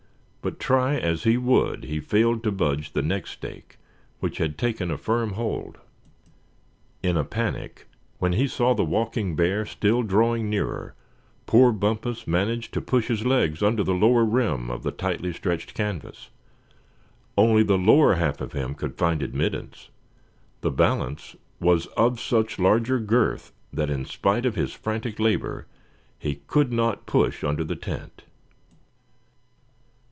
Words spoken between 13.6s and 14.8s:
under the lower rim